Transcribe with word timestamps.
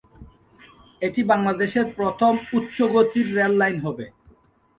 এটি 1.01 1.21
বাংলাদেশের 1.23 1.85
প্রথম 1.97 2.33
উচ্চগতির 2.53 3.27
রেল 3.35 3.53
লাইন 3.57 3.77
হবে। 3.85 4.05